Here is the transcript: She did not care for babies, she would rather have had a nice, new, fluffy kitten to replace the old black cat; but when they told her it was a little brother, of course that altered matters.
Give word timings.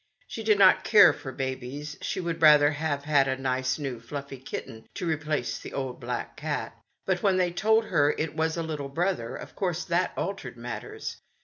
She 0.25 0.41
did 0.41 0.57
not 0.57 0.83
care 0.83 1.13
for 1.13 1.31
babies, 1.31 1.95
she 2.01 2.19
would 2.19 2.41
rather 2.41 2.71
have 2.71 3.03
had 3.03 3.27
a 3.27 3.37
nice, 3.37 3.77
new, 3.77 3.99
fluffy 3.99 4.39
kitten 4.39 4.87
to 4.95 5.05
replace 5.07 5.59
the 5.59 5.73
old 5.73 5.99
black 5.99 6.35
cat; 6.35 6.75
but 7.05 7.21
when 7.21 7.37
they 7.37 7.51
told 7.53 7.85
her 7.85 8.09
it 8.17 8.35
was 8.35 8.57
a 8.57 8.63
little 8.63 8.89
brother, 8.89 9.35
of 9.35 9.55
course 9.55 9.83
that 9.83 10.11
altered 10.17 10.57
matters. 10.57 11.17